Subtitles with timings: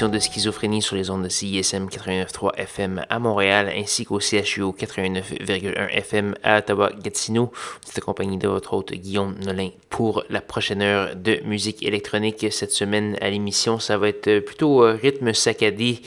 [0.00, 5.88] De Schizophrénie sur les ondes de CISM 89.3 FM à Montréal ainsi qu'au CHUO 89.1
[5.90, 7.52] FM à Ottawa-Gatineau.
[7.52, 12.46] Vous êtes accompagné de votre hôte Guillaume Nolin pour la prochaine heure de musique électronique.
[12.50, 16.00] Cette semaine à l'émission, ça va être plutôt euh, rythme saccadé,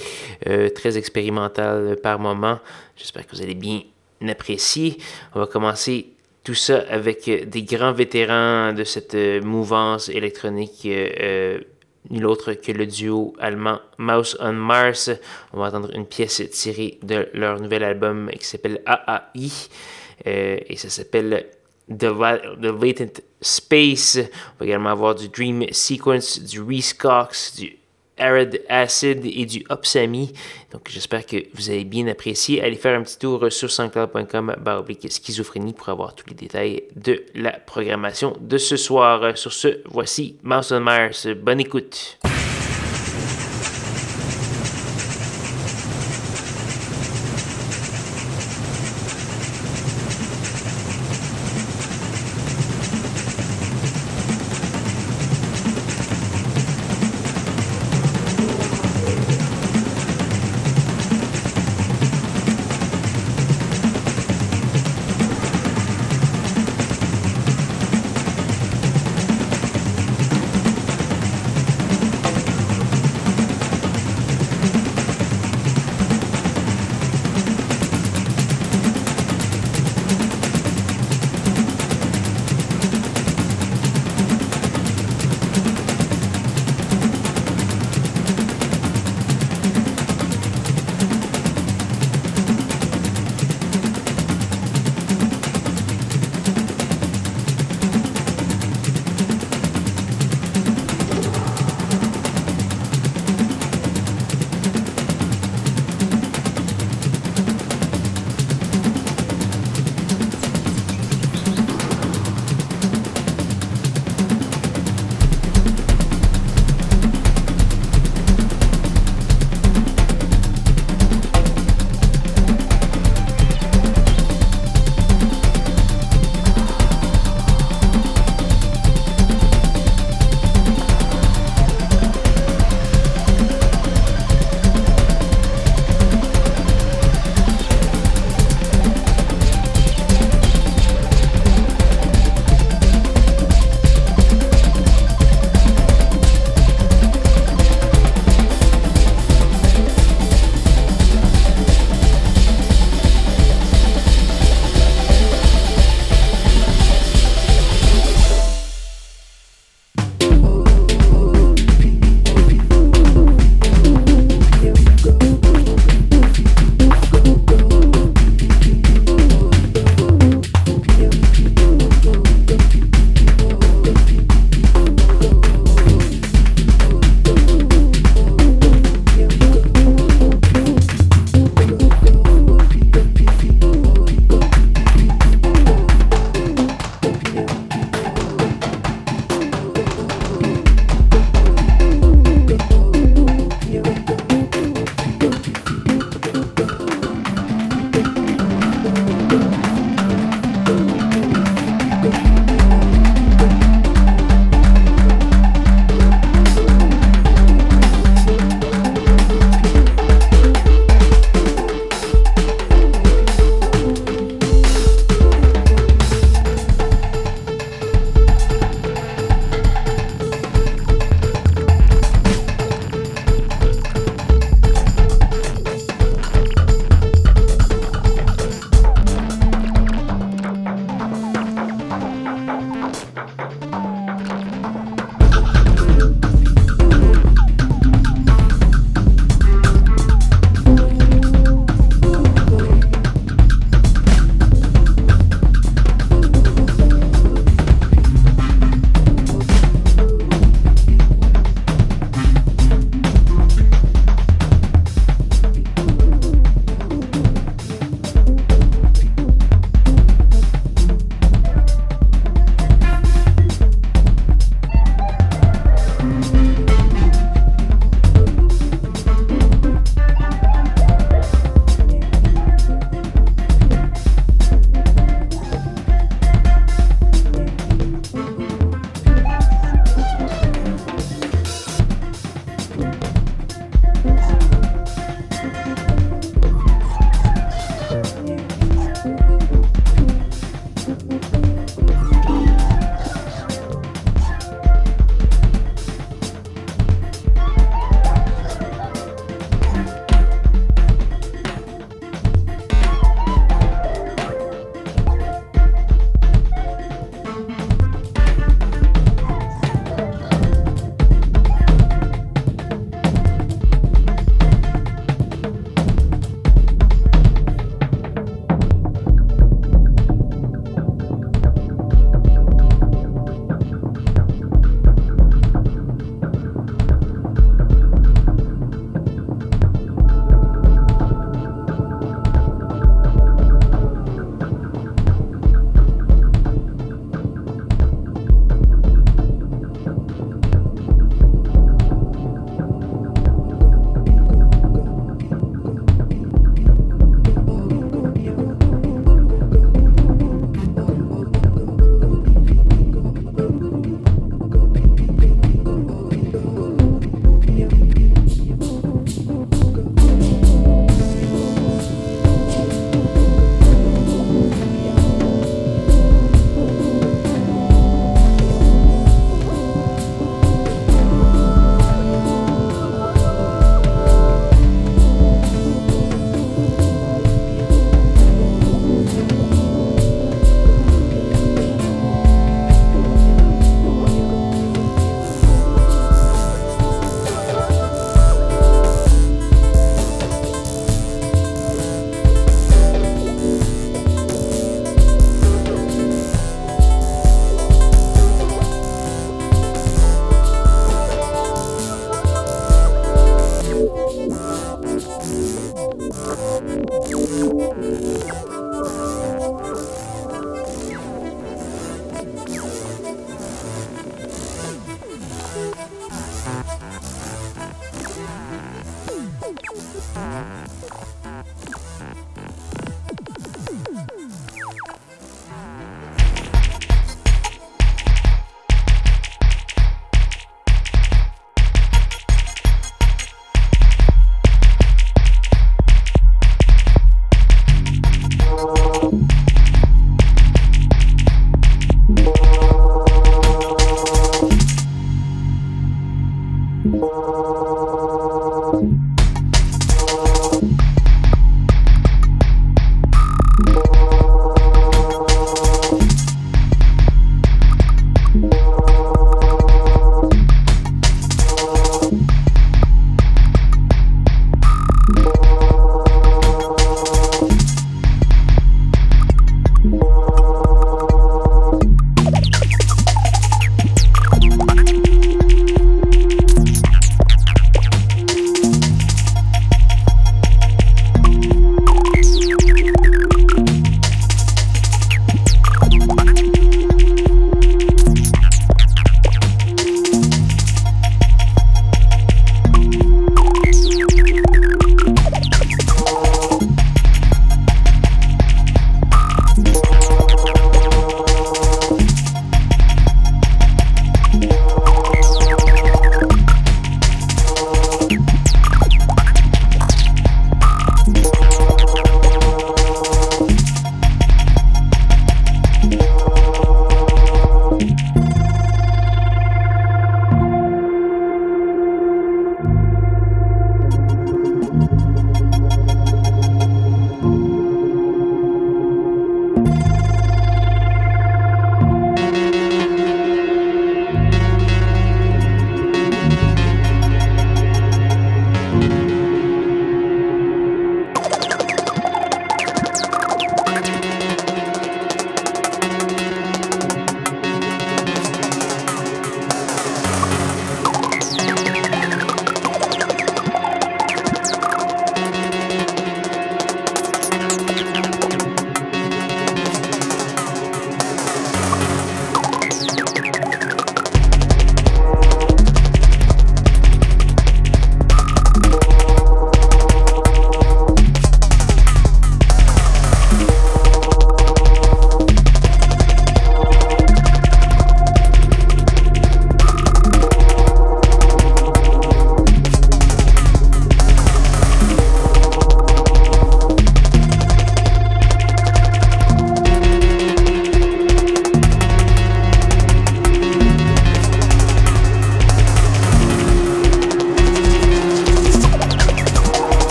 [0.48, 2.60] euh, très expérimental par moment.
[2.98, 3.82] J'espère que vous allez bien
[4.28, 4.98] apprécier.
[5.36, 6.08] On va commencer
[6.44, 10.88] tout ça avec des grands vétérans de cette euh, mouvance électronique
[12.10, 15.10] nul autre que le duo allemand Mouse on Mars.
[15.54, 19.52] On va entendre une pièce tirée de leur nouvel album qui s'appelle AAI
[20.28, 21.48] euh, et ça s'appelle
[21.90, 24.18] The, Latent Space.
[24.18, 27.78] On va également avoir du Dream Sequence, du Reese Cox, du
[28.18, 30.34] Arid Acid et du Opsami.
[30.72, 32.62] Donc j'espère que vous avez bien apprécié.
[32.62, 34.56] Allez faire un petit tour sur sanscloud.com
[35.10, 39.38] schizophrénie pour avoir tous les détails de la programmation de ce soir.
[39.38, 41.28] Sur ce, voici Mouse Mars.
[41.28, 42.18] Bonne écoute.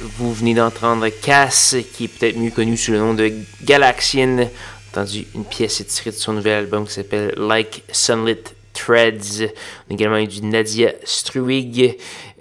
[0.00, 3.32] Vous venez d'entendre Cass, qui est peut-être mieux connu sous le nom de
[3.64, 4.48] Galaxian.
[4.90, 8.42] Entendu une pièce tirée de son nouvel album qui s'appelle Like Sunlit
[8.74, 9.48] Threads.
[9.88, 11.96] On a également eu du Nadia Struig,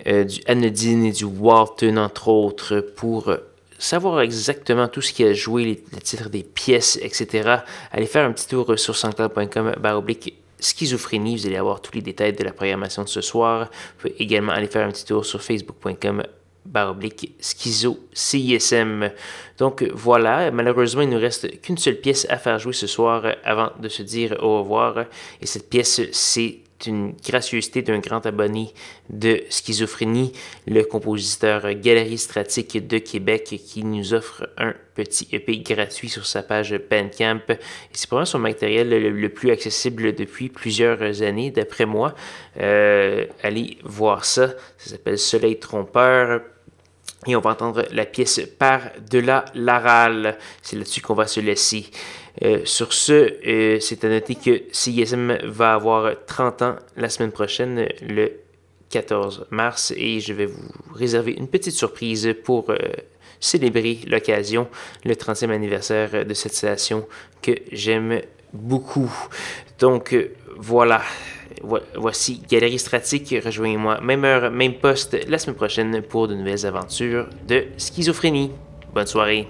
[0.08, 3.34] euh, du Anodine et du Walton, entre autres, pour
[3.80, 7.58] savoir exactement tout ce qui a joué, les, titres des pièces, etc.
[7.92, 11.38] Allez faire un petit tour sur sanscloud.com baroblique schizophrénie.
[11.38, 13.70] Vous allez avoir tous les détails de la programmation de ce soir.
[13.70, 16.24] Vous pouvez également aller faire un petit tour sur facebook.com
[16.66, 19.12] baroblique schizo CISM.
[19.58, 23.72] Donc voilà, malheureusement, il nous reste qu'une seule pièce à faire jouer ce soir avant
[23.80, 25.06] de se dire au revoir.
[25.42, 28.74] Et cette pièce, c'est une gracieuseté d'un grand abonné
[29.10, 30.34] de Schizophrénie,
[30.68, 36.44] le compositeur Galerie Stratique de Québec, qui nous offre un petit EP gratuit sur sa
[36.44, 37.42] page Bandcamp.
[37.92, 42.14] C'est probablement son matériel le, plus accessible depuis plusieurs années, d'après moi.
[42.60, 44.50] Euh, allez voir ça.
[44.78, 46.42] Ça s'appelle Soleil Trompeur.
[47.28, 50.38] Et on va entendre la pièce Par de la Laral.
[50.64, 51.86] C'est là-dessus qu'on va se laisser.
[52.44, 57.32] Euh, sur ce, euh, c'est à noter que CISM va avoir 30 ans la semaine
[57.32, 58.32] prochaine, le
[58.90, 62.78] 14 mars, et je vais vous réserver une petite surprise pour euh,
[63.40, 64.68] célébrer l'occasion,
[65.04, 67.08] le 30e anniversaire de cette station
[67.42, 68.22] que j'aime
[68.54, 69.12] beaucoup.
[69.80, 70.16] Donc
[70.58, 71.02] voilà,
[71.96, 73.36] voici Galerie Stratique.
[73.44, 78.52] Rejoignez-moi, même heure, même poste, la semaine prochaine pour de nouvelles aventures de schizophrénie.
[78.94, 79.48] Bonne soirée.